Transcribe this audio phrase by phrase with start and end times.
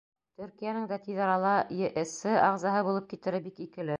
[0.41, 1.51] Төркиәнең дә тиҙ арала
[1.81, 2.15] ЕС
[2.47, 3.89] ағзаһы булып китере бик икеле.